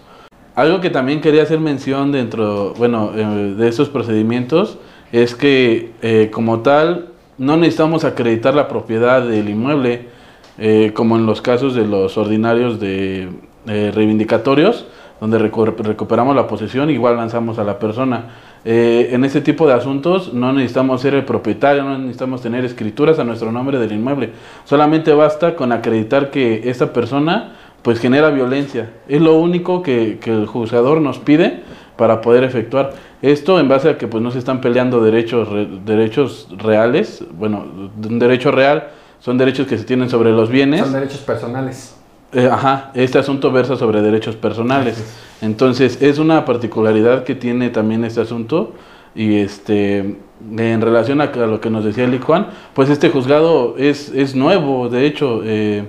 Algo 0.59 0.81
que 0.81 0.89
también 0.89 1.21
quería 1.21 1.43
hacer 1.43 1.61
mención 1.61 2.11
dentro, 2.11 2.73
bueno, 2.77 3.13
eh, 3.15 3.55
de 3.57 3.69
estos 3.69 3.87
procedimientos 3.87 4.77
es 5.13 5.33
que 5.33 5.93
eh, 6.01 6.31
como 6.33 6.59
tal 6.59 7.11
no 7.37 7.55
necesitamos 7.55 8.03
acreditar 8.03 8.55
la 8.55 8.67
propiedad 8.67 9.21
del 9.21 9.47
inmueble, 9.47 10.09
eh, 10.57 10.91
como 10.93 11.15
en 11.15 11.25
los 11.25 11.41
casos 11.41 11.75
de 11.75 11.87
los 11.87 12.17
ordinarios 12.17 12.77
de 12.77 13.29
reivindicatorios, 13.65 14.85
donde 15.21 15.37
recuperamos 15.37 16.35
la 16.35 16.45
posesión, 16.45 16.89
igual 16.89 17.15
lanzamos 17.15 17.57
a 17.57 17.63
la 17.63 17.79
persona 17.79 18.25
en 18.65 19.23
este 19.23 19.39
tipo 19.39 19.65
de 19.65 19.73
asuntos 19.73 20.33
no 20.33 20.51
necesitamos 20.51 20.99
ser 20.99 21.13
el 21.13 21.23
propietario, 21.23 21.83
no 21.83 21.97
necesitamos 21.97 22.41
tener 22.41 22.65
escrituras 22.65 23.17
a 23.17 23.23
nuestro 23.23 23.53
nombre 23.53 23.79
del 23.79 23.93
inmueble. 23.93 24.31
Solamente 24.65 25.13
basta 25.13 25.55
con 25.55 25.71
acreditar 25.71 26.29
que 26.29 26.69
esta 26.69 26.91
persona 26.91 27.53
pues 27.81 27.99
genera 27.99 28.29
violencia. 28.29 28.91
Es 29.07 29.21
lo 29.21 29.35
único 29.35 29.81
que, 29.81 30.19
el 30.23 30.45
juzgador 30.45 31.01
nos 31.01 31.19
pide 31.19 31.63
para 31.95 32.21
poder 32.21 32.43
efectuar. 32.43 32.93
Esto 33.21 33.59
en 33.59 33.67
base 33.67 33.89
a 33.89 33.97
que 33.97 34.07
pues 34.07 34.23
no 34.23 34.31
se 34.31 34.39
están 34.39 34.61
peleando 34.61 35.01
derechos, 35.01 35.49
derechos 35.85 36.47
reales, 36.57 37.23
bueno, 37.31 37.65
un 38.07 38.19
derecho 38.19 38.51
real 38.51 38.89
son 39.19 39.37
derechos 39.37 39.67
que 39.67 39.77
se 39.77 39.83
tienen 39.83 40.09
sobre 40.09 40.31
los 40.31 40.49
bienes. 40.49 40.81
Son 40.81 40.93
derechos 40.93 41.19
personales. 41.19 41.95
Eh, 42.31 42.47
ajá, 42.49 42.91
este 42.93 43.17
asunto 43.17 43.51
versa 43.51 43.75
sobre 43.75 44.01
derechos 44.01 44.35
personales. 44.35 45.03
Entonces, 45.41 46.01
es 46.01 46.19
una 46.19 46.45
particularidad 46.45 47.23
que 47.23 47.35
tiene 47.35 47.69
también 47.69 48.05
este 48.05 48.21
asunto. 48.21 48.73
Y 49.15 49.37
este 49.37 50.17
en 50.57 50.81
relación 50.81 51.19
a, 51.21 51.25
lo 51.25 51.59
que 51.59 51.69
nos 51.69 51.83
decía 51.83 52.05
Eli 52.05 52.19
Juan, 52.19 52.47
pues 52.73 52.89
este 52.89 53.09
juzgado 53.09 53.75
es, 53.77 54.09
es 54.15 54.35
nuevo, 54.35 54.87
de 54.87 55.05
hecho, 55.05 55.41
eh, 55.43 55.83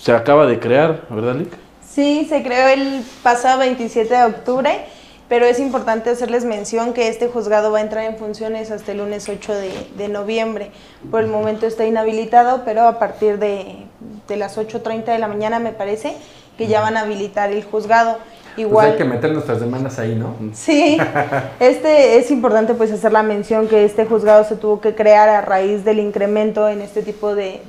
se 0.00 0.12
acaba 0.12 0.46
de 0.46 0.58
crear, 0.58 1.02
¿verdad, 1.10 1.34
Lick? 1.36 1.52
Sí, 1.88 2.26
se 2.28 2.42
creó 2.42 2.68
el 2.68 3.04
pasado 3.22 3.58
27 3.58 4.14
de 4.14 4.24
octubre 4.24 4.84
pero 5.30 5.46
es 5.46 5.60
importante 5.60 6.10
hacerles 6.10 6.44
mención 6.44 6.92
que 6.92 7.06
este 7.06 7.28
juzgado 7.28 7.70
va 7.70 7.78
a 7.78 7.82
entrar 7.82 8.04
en 8.04 8.18
funciones 8.18 8.72
hasta 8.72 8.90
el 8.90 8.98
lunes 8.98 9.28
8 9.28 9.54
de, 9.96 10.08
noviembre. 10.08 10.72
Por 11.08 11.20
el 11.20 11.28
momento 11.28 11.68
está 11.68 11.86
inhabilitado, 11.86 12.64
pero 12.64 12.88
a 12.88 12.98
partir 12.98 13.38
de, 13.38 13.86
las 14.28 14.58
8.30 14.58 15.04
de 15.04 15.18
la 15.18 15.28
mañana 15.28 15.60
me 15.60 15.70
parece 15.70 16.16
que 16.58 16.66
ya 16.66 16.80
van 16.80 16.96
a 16.96 17.02
habilitar 17.02 17.52
el 17.52 17.62
juzgado. 17.62 18.18
Pues 18.54 18.66
Igual, 18.66 18.92
hay 18.92 18.96
que 18.96 19.04
meter 19.04 19.32
nuestras 19.32 19.60
demandas 19.60 19.98
ahí, 19.98 20.14
¿no? 20.14 20.34
Sí, 20.52 20.98
este 21.60 22.18
es 22.18 22.30
importante 22.30 22.74
pues 22.74 22.90
hacer 22.92 23.12
la 23.12 23.22
mención 23.22 23.68
que 23.68 23.84
este 23.84 24.06
juzgado 24.06 24.44
se 24.44 24.56
tuvo 24.56 24.80
que 24.80 24.94
crear 24.94 25.28
a 25.28 25.40
raíz 25.40 25.84
del 25.84 25.98
incremento 25.98 26.68
en 26.68 26.82
este 26.82 27.02
tipo 27.02 27.34
de, 27.34 27.60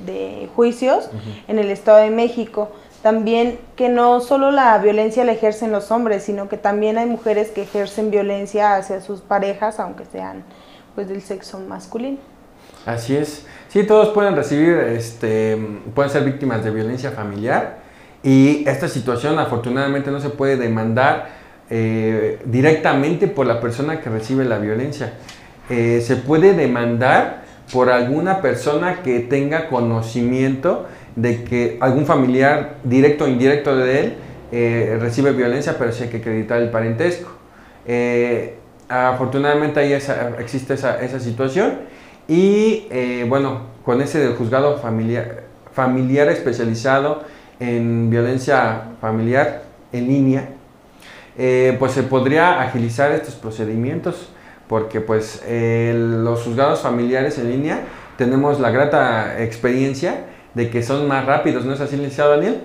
juicios 0.56 1.08
en 1.48 1.58
el 1.58 1.70
Estado 1.70 1.98
de 1.98 2.10
México 2.10 2.70
también 3.02 3.58
que 3.74 3.88
no 3.88 4.20
solo 4.20 4.52
la 4.52 4.78
violencia 4.78 5.24
la 5.24 5.32
ejercen 5.32 5.72
los 5.72 5.90
hombres, 5.90 6.22
sino 6.22 6.48
que 6.48 6.56
también 6.56 6.98
hay 6.98 7.06
mujeres 7.06 7.50
que 7.50 7.62
ejercen 7.62 8.12
violencia 8.12 8.76
hacia 8.76 9.00
sus 9.00 9.20
parejas, 9.20 9.80
aunque 9.80 10.04
sean 10.04 10.44
pues 10.94 11.08
del 11.08 11.20
sexo 11.20 11.58
masculino. 11.58 12.18
Así 12.86 13.16
es. 13.16 13.44
Sí, 13.68 13.84
todos 13.84 14.10
pueden 14.10 14.36
recibir, 14.36 14.76
este, 14.76 15.56
pueden 15.94 16.10
ser 16.10 16.24
víctimas 16.24 16.62
de 16.64 16.70
violencia 16.70 17.10
familiar 17.10 17.81
y 18.22 18.64
esta 18.68 18.88
situación 18.88 19.38
afortunadamente 19.38 20.10
no 20.10 20.20
se 20.20 20.30
puede 20.30 20.56
demandar 20.56 21.42
eh, 21.70 22.38
directamente 22.44 23.28
por 23.28 23.46
la 23.46 23.60
persona 23.60 24.00
que 24.00 24.10
recibe 24.10 24.44
la 24.44 24.58
violencia. 24.58 25.14
Eh, 25.70 26.02
se 26.04 26.16
puede 26.16 26.54
demandar 26.54 27.42
por 27.72 27.90
alguna 27.90 28.40
persona 28.42 29.02
que 29.02 29.20
tenga 29.20 29.68
conocimiento 29.68 30.86
de 31.16 31.44
que 31.44 31.78
algún 31.80 32.06
familiar 32.06 32.76
directo 32.84 33.24
o 33.24 33.28
indirecto 33.28 33.76
de 33.76 34.00
él 34.00 34.14
eh, 34.52 34.98
recibe 35.00 35.32
violencia, 35.32 35.76
pero 35.78 35.92
sí 35.92 36.04
hay 36.04 36.08
que 36.10 36.18
acreditar 36.18 36.60
el 36.60 36.70
parentesco. 36.70 37.30
Afortunadamente 38.88 39.80
ahí 39.80 39.94
existe 40.38 40.74
esa, 40.74 41.02
esa, 41.02 41.18
situación 41.18 41.78
y 42.28 42.86
bueno, 43.26 43.62
con 43.82 44.02
ese 44.02 44.20
del 44.20 44.34
juzgado 44.34 44.78
familiar 44.78 46.28
especializado 46.28 47.22
en 47.60 48.10
violencia 48.10 48.82
familiar 49.00 49.64
en 49.92 50.08
línea, 50.08 50.48
pues 51.78 51.92
se 51.92 52.02
podría 52.02 52.60
agilizar 52.60 53.12
estos 53.12 53.34
procedimientos 53.34 54.28
porque 54.68 55.00
pues 55.00 55.42
los 55.46 56.42
juzgados 56.42 56.80
familiares 56.80 57.38
en 57.38 57.50
línea 57.50 57.80
tenemos 58.16 58.60
la 58.60 58.70
grata 58.70 59.42
experiencia 59.42 60.24
de 60.54 60.70
que 60.70 60.82
son 60.82 61.08
más 61.08 61.24
rápidos, 61.24 61.64
¿no 61.64 61.72
es 61.72 61.80
así, 61.80 61.96
licenciado 61.96 62.30
Daniel? 62.30 62.58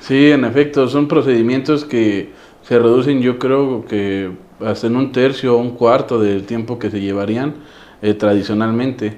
Sí, 0.00 0.30
en 0.30 0.44
efecto, 0.44 0.88
son 0.88 1.08
procedimientos 1.08 1.84
que 1.84 2.30
se 2.62 2.78
reducen 2.78 3.20
yo 3.20 3.38
creo 3.38 3.84
que 3.86 4.30
hasta 4.64 4.86
en 4.86 4.96
un 4.96 5.12
tercio 5.12 5.56
o 5.56 5.58
un 5.58 5.72
cuarto 5.72 6.18
del 6.20 6.44
tiempo 6.44 6.78
que 6.78 6.90
se 6.90 7.00
llevarían 7.00 7.54
eh, 8.02 8.14
tradicionalmente. 8.14 9.14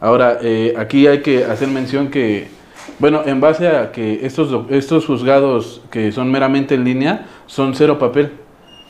Ahora, 0.00 0.38
eh, 0.42 0.74
aquí 0.76 1.06
hay 1.06 1.20
que 1.20 1.44
hacer 1.44 1.68
mención 1.68 2.08
que, 2.08 2.48
bueno, 2.98 3.22
en 3.26 3.40
base 3.40 3.68
a 3.68 3.92
que 3.92 4.24
estos, 4.26 4.70
estos 4.70 5.06
juzgados 5.06 5.82
que 5.90 6.12
son 6.12 6.30
meramente 6.30 6.74
en 6.74 6.84
línea 6.84 7.26
son 7.46 7.74
cero 7.74 7.98
papel 7.98 8.32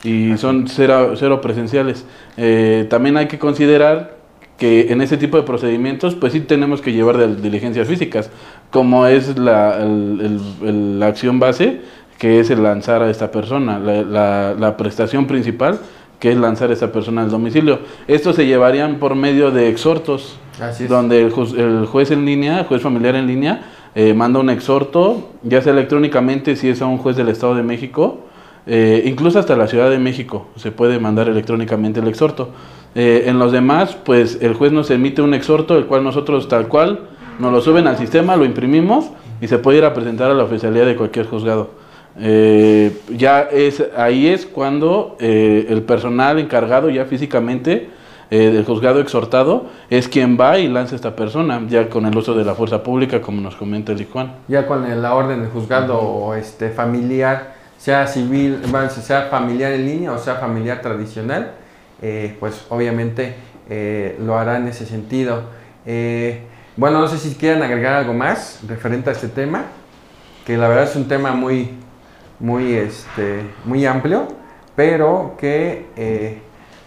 y 0.03 0.37
son 0.37 0.67
cero, 0.67 1.13
cero 1.15 1.41
presenciales. 1.41 2.05
Eh, 2.37 2.87
también 2.89 3.17
hay 3.17 3.27
que 3.27 3.39
considerar 3.39 4.17
que 4.57 4.91
en 4.91 5.01
ese 5.01 5.17
tipo 5.17 5.37
de 5.37 5.43
procedimientos, 5.43 6.15
pues 6.15 6.33
sí 6.33 6.41
tenemos 6.41 6.81
que 6.81 6.93
llevar 6.93 7.17
de 7.17 7.35
diligencias 7.35 7.87
físicas, 7.87 8.29
como 8.71 9.07
es 9.07 9.37
la, 9.37 9.79
la 9.79 11.07
acción 11.07 11.39
base, 11.39 11.81
que 12.17 12.39
es 12.39 12.49
el 12.49 12.63
lanzar 12.63 13.01
a 13.01 13.09
esta 13.09 13.31
persona, 13.31 13.79
la, 13.79 14.53
la, 14.53 14.77
prestación 14.77 15.27
principal, 15.27 15.79
que 16.19 16.31
es 16.31 16.37
lanzar 16.37 16.69
a 16.69 16.73
esta 16.73 16.91
persona 16.91 17.23
al 17.23 17.29
domicilio. 17.29 17.79
Estos 18.07 18.35
se 18.35 18.45
llevarían 18.45 18.99
por 18.99 19.15
medio 19.15 19.51
de 19.51 19.67
exhortos, 19.69 20.37
donde 20.87 21.21
el, 21.21 21.33
el, 21.57 21.85
juez 21.85 22.11
en 22.11 22.25
línea, 22.25 22.63
juez 22.63 22.81
familiar 22.81 23.15
en 23.15 23.27
línea, 23.27 23.72
eh, 23.95 24.13
manda 24.13 24.39
un 24.39 24.49
exhorto, 24.49 25.29
ya 25.43 25.61
sea 25.61 25.73
electrónicamente 25.73 26.55
si 26.55 26.69
es 26.69 26.81
a 26.81 26.87
un 26.87 26.97
juez 26.97 27.15
del 27.15 27.29
Estado 27.29 27.55
de 27.55 27.63
México, 27.63 28.21
eh, 28.65 29.03
incluso 29.05 29.39
hasta 29.39 29.55
la 29.55 29.67
Ciudad 29.67 29.89
de 29.89 29.99
México 29.99 30.47
se 30.55 30.71
puede 30.71 30.97
mandar 30.99 31.27
electrónicamente 31.27 31.99
el 31.99 32.07
exhorto 32.07 32.49
Eh, 32.95 33.23
en 33.25 33.39
los 33.39 33.51
demás, 33.51 33.97
pues 34.05 34.37
el 34.39 34.53
juez 34.53 34.71
nos 34.71 34.91
emite 34.91 35.23
un 35.23 35.33
exhorto, 35.33 35.75
el 35.75 35.87
cual 35.87 36.03
nosotros 36.03 36.47
tal 36.47 36.67
cual 36.67 36.99
nos 37.39 37.51
lo 37.51 37.59
suben 37.59 37.87
al 37.87 37.97
sistema, 37.97 38.35
lo 38.35 38.45
imprimimos 38.45 39.09
y 39.41 39.47
se 39.47 39.57
puede 39.57 39.79
ir 39.79 39.85
a 39.85 39.95
presentar 39.95 40.29
a 40.29 40.35
la 40.35 40.43
oficialidad 40.43 40.85
de 40.85 40.95
cualquier 40.95 41.25
juzgado. 41.25 41.71
Eh, 42.19 42.91
ya 43.09 43.41
es 43.41 43.83
ahí 43.97 44.27
es 44.27 44.45
cuando 44.45 45.17
el 45.19 45.81
personal 45.81 46.37
encargado 46.37 46.91
ya 46.91 47.05
físicamente 47.05 47.89
eh, 48.29 48.51
del 48.51 48.65
juzgado 48.65 48.99
exhortado 48.99 49.65
es 49.89 50.07
quien 50.07 50.37
va 50.39 50.57
y 50.57 50.67
lanza 50.67 50.93
a 50.93 50.95
esta 50.95 51.15
persona, 51.15 51.61
ya 51.67 51.89
con 51.89 52.05
el 52.05 52.17
uso 52.17 52.33
de 52.33 52.43
la 52.43 52.55
fuerza 52.55 52.83
pública, 52.83 53.21
como 53.21 53.41
nos 53.41 53.55
comenta 53.55 53.91
el 53.91 54.05
Juan. 54.05 54.33
Ya 54.47 54.65
con 54.65 55.01
la 55.01 55.13
orden 55.13 55.41
del 55.41 55.49
juzgado 55.49 55.99
o 55.99 56.33
este, 56.33 56.69
familiar, 56.69 57.53
sea 57.83 58.07
civil, 58.07 58.61
bueno, 58.69 58.89
sea 58.89 59.23
familiar 59.23 59.73
en 59.73 59.85
línea 59.85 60.13
o 60.13 60.17
sea 60.17 60.35
familiar 60.35 60.81
tradicional, 60.81 61.51
eh, 62.01 62.37
pues 62.39 62.65
obviamente 62.69 63.35
eh, 63.69 64.17
lo 64.21 64.37
hará 64.37 64.55
en 64.55 64.69
ese 64.69 64.85
sentido. 64.85 65.43
Eh, 65.85 66.43
bueno, 66.77 67.01
no 67.01 67.09
sé 67.09 67.17
si 67.17 67.35
quieran 67.35 67.61
agregar 67.61 67.95
algo 67.95 68.13
más 68.13 68.61
referente 68.69 69.09
a 69.09 69.13
este 69.13 69.27
tema, 69.27 69.65
que 70.45 70.55
la 70.55 70.69
verdad 70.69 70.85
es 70.85 70.95
un 70.95 71.09
tema 71.09 71.33
muy, 71.33 71.71
muy, 72.39 72.73
este, 72.73 73.41
muy 73.65 73.85
amplio, 73.85 74.29
pero 74.77 75.35
que 75.37 76.41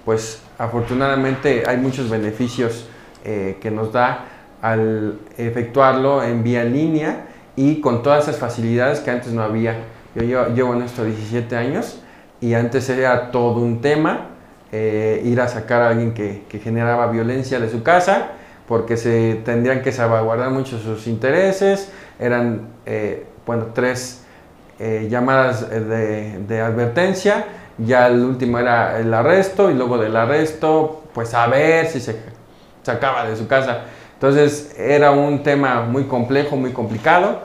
pues 0.07 0.43
afortunadamente 0.59 1.65
hay 1.67 1.77
muchos 1.77 2.11
beneficios 2.11 2.87
eh, 3.25 3.59
que 3.61 3.71
nos 3.71 3.93
da 3.93 4.25
al 4.63 5.19
efectuarlo 5.37 6.23
en 6.23 6.43
vía 6.43 6.65
línea 6.65 7.27
y 7.57 7.81
con 7.81 8.03
todas 8.03 8.25
esas 8.25 8.39
facilidades 8.39 9.01
que 9.01 9.11
antes 9.11 9.33
no 9.33 9.43
había. 9.43 9.77
Yo 10.15 10.23
llevo, 10.23 10.47
llevo 10.55 10.75
en 10.75 10.83
esto 10.83 11.05
17 11.05 11.57
años 11.57 12.01
y 12.41 12.55
antes 12.55 12.89
era 12.89 13.31
todo 13.31 13.61
un 13.61 13.81
tema 13.81 14.31
eh, 14.73 15.23
ir 15.25 15.41
a 15.41 15.47
sacar 15.47 15.81
a 15.81 15.89
alguien 15.91 16.13
que, 16.13 16.43
generaba 16.63 17.07
violencia 17.07 17.61
de 17.61 17.71
su 17.71 17.85
casa 17.85 18.33
porque 18.67 18.97
se 18.97 19.41
tendrían 19.45 19.81
que 19.81 19.93
salvaguardar 19.93 20.51
mucho 20.51 20.79
sus 20.79 21.07
intereses, 21.07 21.93
eran 22.19 22.63
eh, 22.85 23.27
bueno, 23.47 23.69
tres 23.73 24.25
eh, 24.81 25.07
llamadas 25.09 25.71
de 25.71 26.61
advertencia, 26.61 27.45
ya 27.79 28.07
el 28.07 28.25
último 28.25 28.59
era 28.59 28.99
el 28.99 29.13
arresto 29.13 29.71
y 29.71 29.75
luego 29.75 29.99
del 29.99 30.17
arresto, 30.17 31.05
pues 31.15 31.35
a 31.35 31.47
ver 31.47 31.87
si 31.87 32.01
se 32.01 32.17
sacaba 32.83 33.27
de 33.27 33.37
su 33.37 33.47
casa. 33.47 33.83
Entonces 34.15 34.75
era 34.79 35.11
un 35.11 35.43
tema 35.43 35.83
muy 35.83 36.05
complejo, 36.05 36.57
muy 36.57 36.73
complicado. 36.73 37.41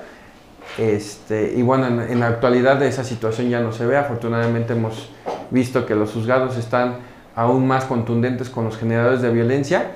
Este, 0.77 1.53
y 1.55 1.61
bueno, 1.63 1.87
en, 1.87 2.19
la 2.19 2.27
actualidad 2.27 2.81
esa 2.83 3.03
situación 3.03 3.49
ya 3.49 3.59
no 3.59 3.73
se 3.73 3.85
ve. 3.85 3.97
Afortunadamente 3.97 4.73
hemos 4.73 5.09
visto 5.49 5.85
que 5.85 5.95
los 5.95 6.11
juzgados 6.13 6.57
están 6.57 6.95
aún 7.35 7.67
más 7.67 7.85
contundentes 7.85 8.49
con 8.49 8.65
los 8.65 8.77
generadores 8.77 9.21
de 9.21 9.31
violencia 9.31 9.91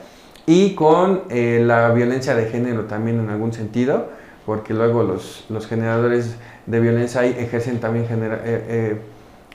y 0.45 0.75
con 0.75 1.23
eh, 1.29 1.61
la 1.65 1.89
violencia 1.89 2.35
de 2.35 2.47
género 2.47 2.85
también 2.85 3.19
en 3.19 3.29
algún 3.29 3.53
sentido, 3.53 4.09
porque 4.45 4.73
luego 4.73 5.03
los, 5.03 5.45
los 5.49 5.65
generadores 5.67 6.35
de 6.65 6.79
violencia 6.79 7.23
ejercen 7.23 7.79
también 7.79 8.07
genera- 8.07 8.41
eh, 8.43 8.65
eh, 8.67 9.01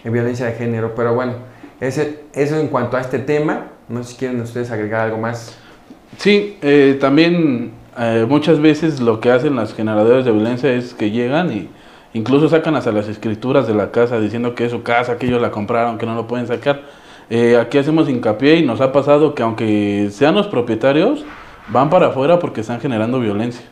violencia 0.04 0.46
de 0.46 0.52
género. 0.52 0.94
Pero 0.94 1.14
bueno, 1.14 1.34
ese, 1.80 2.24
eso 2.32 2.58
en 2.58 2.68
cuanto 2.68 2.96
a 2.96 3.00
este 3.00 3.18
tema, 3.18 3.66
no 3.88 4.02
sé 4.02 4.12
si 4.12 4.18
quieren 4.18 4.40
ustedes 4.40 4.70
agregar 4.70 5.02
algo 5.02 5.18
más. 5.18 5.58
Sí, 6.16 6.56
eh, 6.62 6.96
también 7.00 7.72
eh, 7.98 8.26
muchas 8.28 8.60
veces 8.60 9.00
lo 9.00 9.20
que 9.20 9.30
hacen 9.30 9.56
las 9.56 9.74
generadoras 9.74 10.24
de 10.24 10.32
violencia 10.32 10.72
es 10.72 10.94
que 10.94 11.10
llegan 11.10 11.52
y 11.52 11.68
incluso 12.14 12.48
sacan 12.48 12.76
hasta 12.76 12.92
las 12.92 13.08
escrituras 13.08 13.66
de 13.66 13.74
la 13.74 13.90
casa 13.90 14.18
diciendo 14.20 14.54
que 14.54 14.64
es 14.64 14.70
su 14.70 14.82
casa, 14.82 15.18
que 15.18 15.26
ellos 15.26 15.40
la 15.40 15.50
compraron, 15.50 15.98
que 15.98 16.06
no 16.06 16.14
lo 16.14 16.26
pueden 16.26 16.46
sacar. 16.46 16.82
Eh, 17.30 17.56
aquí 17.56 17.78
hacemos 17.78 18.08
hincapié 18.08 18.56
y 18.56 18.66
nos 18.66 18.80
ha 18.80 18.90
pasado 18.90 19.34
que 19.34 19.42
aunque 19.42 20.08
sean 20.10 20.34
los 20.34 20.48
propietarios, 20.48 21.24
van 21.68 21.88
para 21.90 22.08
afuera 22.08 22.38
porque 22.38 22.60
están 22.60 22.80
generando 22.80 23.20
violencia. 23.20 23.64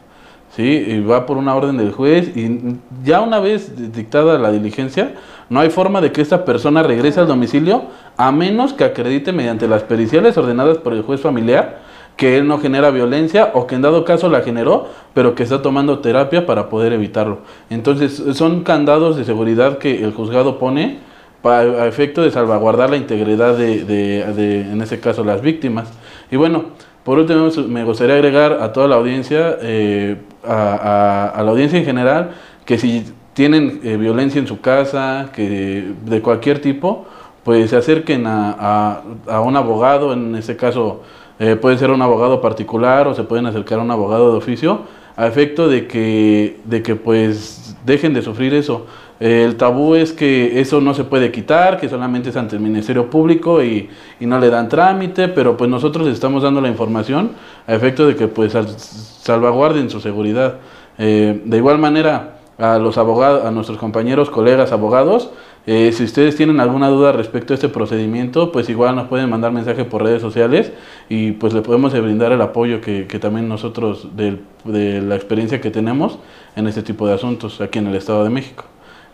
¿Sí? 0.54 0.62
Y 0.64 1.00
va 1.00 1.26
por 1.26 1.36
una 1.36 1.54
orden 1.54 1.76
del 1.76 1.92
juez 1.92 2.36
y 2.36 2.76
ya 3.04 3.20
una 3.20 3.40
vez 3.40 3.92
dictada 3.92 4.38
la 4.38 4.50
diligencia, 4.50 5.14
no 5.50 5.60
hay 5.60 5.70
forma 5.70 6.00
de 6.00 6.12
que 6.12 6.20
esta 6.20 6.44
persona 6.44 6.82
regrese 6.82 7.20
al 7.20 7.26
domicilio 7.26 7.84
a 8.16 8.32
menos 8.32 8.72
que 8.72 8.84
acredite 8.84 9.32
mediante 9.32 9.66
las 9.68 9.82
periciales 9.82 10.36
ordenadas 10.36 10.78
por 10.78 10.92
el 10.92 11.02
juez 11.02 11.20
familiar 11.20 11.78
que 12.16 12.36
él 12.36 12.48
no 12.48 12.58
genera 12.58 12.90
violencia 12.90 13.52
o 13.54 13.68
que 13.68 13.76
en 13.76 13.82
dado 13.82 14.04
caso 14.04 14.28
la 14.28 14.40
generó, 14.40 14.88
pero 15.14 15.36
que 15.36 15.44
está 15.44 15.62
tomando 15.62 16.00
terapia 16.00 16.46
para 16.46 16.68
poder 16.68 16.92
evitarlo. 16.92 17.38
Entonces, 17.70 18.20
son 18.36 18.64
candados 18.64 19.16
de 19.16 19.24
seguridad 19.24 19.78
que 19.78 20.02
el 20.02 20.12
juzgado 20.12 20.58
pone 20.58 20.98
para 21.42 21.60
a 21.84 21.86
efecto 21.86 22.20
de 22.22 22.32
salvaguardar 22.32 22.90
la 22.90 22.96
integridad 22.96 23.56
de, 23.56 23.84
de- 23.84 24.24
de, 24.34 24.60
en 24.62 24.82
este 24.82 24.98
caso, 24.98 25.22
las 25.22 25.40
víctimas. 25.42 25.92
Y 26.28 26.34
bueno, 26.34 26.64
por 27.04 27.20
último, 27.20 27.48
me 27.68 27.84
gustaría 27.84 28.16
agregar 28.16 28.58
a 28.60 28.72
toda 28.72 28.88
la 28.88 28.96
audiencia, 28.96 29.56
eh, 29.62 30.16
a, 30.48 31.32
a- 31.34 31.42
la 31.42 31.50
audiencia 31.50 31.78
en 31.78 31.84
general, 31.84 32.30
que 32.64 32.78
si 32.78 33.04
tienen 33.34 33.80
eh, 33.84 33.96
violencia 33.96 34.40
en 34.40 34.46
su 34.46 34.60
casa, 34.60 35.30
que 35.34 35.92
de 36.04 36.20
cualquier 36.22 36.60
tipo, 36.60 37.06
pues 37.44 37.70
se 37.70 37.76
acerquen 37.76 38.24
a 38.26 39.02
un 39.44 39.56
abogado, 39.56 40.12
en 40.12 40.34
este 40.34 40.56
caso 40.56 41.02
eh, 41.38 41.54
puede 41.56 41.78
ser 41.78 41.90
un 41.90 42.02
abogado 42.02 42.40
particular 42.40 43.06
o 43.06 43.14
se 43.14 43.22
pueden 43.22 43.46
acercar 43.46 43.78
a 43.78 43.82
un 43.82 43.90
abogado 43.90 44.32
de 44.32 44.38
oficio, 44.38 44.80
a 45.16 45.26
efecto 45.26 45.68
de 45.68 45.86
que, 45.86 46.58
de 46.64 46.82
que 46.82 46.96
pues 46.96 47.76
dejen 47.86 48.12
de 48.12 48.22
sufrir 48.22 48.54
eso. 48.54 48.86
El 49.20 49.56
tabú 49.56 49.94
es 49.96 50.12
que 50.12 50.60
eso 50.60 50.80
no 50.80 50.94
se 50.94 51.02
puede 51.04 51.32
quitar, 51.32 51.80
que 51.80 51.88
solamente 51.88 52.28
es 52.30 52.36
ante 52.36 52.54
el 52.54 52.62
Ministerio 52.62 53.10
Público 53.10 53.62
y, 53.64 53.88
no 54.20 54.38
le 54.38 54.48
dan 54.48 54.68
trámite, 54.68 55.26
pero 55.28 55.56
pues 55.56 55.68
nosotros 55.68 56.06
estamos 56.08 56.42
dando 56.44 56.60
la 56.60 56.68
información 56.68 57.32
a 57.66 57.74
efecto 57.74 58.06
de 58.06 58.14
que 58.14 58.28
pues 58.28 58.52
sal- 58.52 58.68
salvaguarden 58.78 59.90
su 59.90 60.00
seguridad. 60.00 60.56
Eh, 60.98 61.42
de 61.44 61.56
igual 61.56 61.78
manera, 61.78 62.36
a 62.58 62.78
los 62.78 62.98
abogados, 62.98 63.44
a 63.44 63.50
nuestros 63.50 63.78
compañeros, 63.78 64.30
colegas, 64.30 64.72
abogados, 64.72 65.30
eh, 65.66 65.92
si 65.92 66.04
ustedes 66.04 66.34
tienen 66.34 66.60
alguna 66.60 66.88
duda 66.88 67.12
respecto 67.12 67.52
a 67.52 67.56
este 67.56 67.68
procedimiento, 67.68 68.52
pues 68.52 68.68
igual 68.70 68.96
nos 68.96 69.08
pueden 69.08 69.28
mandar 69.28 69.52
mensaje 69.52 69.84
por 69.84 70.02
redes 70.02 70.22
sociales 70.22 70.72
y 71.08 71.32
pues 71.32 71.52
le 71.52 71.60
podemos 71.60 71.92
brindar 71.92 72.32
el 72.32 72.40
apoyo 72.40 72.80
que, 72.80 73.06
que 73.06 73.18
también 73.18 73.48
nosotros 73.48 74.16
del- 74.16 74.40
de 74.64 75.02
la 75.02 75.14
experiencia 75.16 75.60
que 75.60 75.70
tenemos 75.70 76.18
en 76.56 76.66
este 76.68 76.82
tipo 76.82 77.06
de 77.06 77.14
asuntos 77.14 77.60
aquí 77.60 77.78
en 77.80 77.88
el 77.88 77.96
Estado 77.96 78.24
de 78.24 78.30
México. 78.30 78.64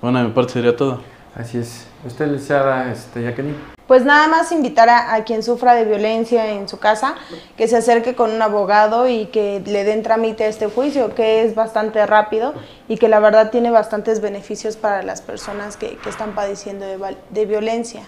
Bueno, 0.04 0.18
de 0.18 0.26
mi 0.26 0.32
parte 0.32 0.52
sería 0.52 0.76
todo. 0.76 1.00
Así 1.34 1.56
es. 1.56 1.86
¿Usted, 2.06 2.26
licenciada 2.26 2.92
este, 2.92 3.22
Jacqueline? 3.22 3.56
Pues 3.88 4.04
nada 4.04 4.28
más 4.28 4.52
invitar 4.52 4.90
a, 4.90 5.14
a 5.14 5.24
quien 5.24 5.42
sufra 5.42 5.72
de 5.72 5.86
violencia 5.86 6.50
en 6.52 6.68
su 6.68 6.78
casa 6.78 7.14
que 7.56 7.68
se 7.68 7.78
acerque 7.78 8.14
con 8.14 8.30
un 8.30 8.42
abogado 8.42 9.08
y 9.08 9.24
que 9.28 9.62
le 9.64 9.82
den 9.84 10.02
trámite 10.02 10.44
a 10.44 10.48
este 10.48 10.66
juicio, 10.66 11.14
que 11.14 11.42
es 11.42 11.54
bastante 11.54 12.04
rápido 12.04 12.52
y 12.86 12.98
que 12.98 13.08
la 13.08 13.18
verdad 13.18 13.50
tiene 13.50 13.70
bastantes 13.70 14.20
beneficios 14.20 14.76
para 14.76 15.02
las 15.02 15.22
personas 15.22 15.78
que, 15.78 15.96
que 15.96 16.10
están 16.10 16.34
padeciendo 16.34 16.84
de, 16.84 17.46
violencia. 17.46 18.02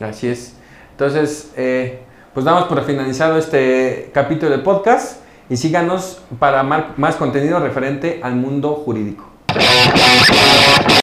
Así 0.00 0.28
es. 0.28 0.52
Entonces, 0.90 1.50
eh, 1.56 2.02
pues 2.34 2.44
damos 2.44 2.64
por 2.64 2.84
finalizado 2.84 3.38
este 3.38 4.10
capítulo 4.12 4.50
de 4.54 4.58
podcast 4.58 5.22
y 5.48 5.56
síganos 5.56 6.20
para 6.38 6.62
mar- 6.62 6.92
más 6.98 7.16
contenido 7.16 7.58
referente 7.58 8.20
al 8.22 8.36
mundo 8.36 8.74
jurídico. 8.74 9.29
Thank 9.52 10.90
you. 10.90 10.99